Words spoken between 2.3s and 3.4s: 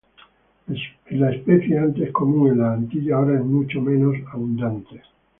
en las Antillas, ahora